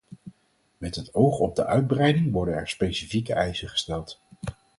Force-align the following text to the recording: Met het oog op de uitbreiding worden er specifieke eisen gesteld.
Met 0.77 0.95
het 0.95 1.13
oog 1.13 1.39
op 1.39 1.55
de 1.55 1.65
uitbreiding 1.65 2.31
worden 2.31 2.53
er 2.53 2.67
specifieke 2.67 3.33
eisen 3.33 3.69
gesteld. 3.69 4.21